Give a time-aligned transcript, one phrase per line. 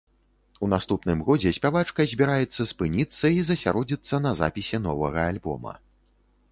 [0.67, 5.73] У наступным годзе спявачка збіраецца спыніцца і засяродзіцца на запісе новага альбома.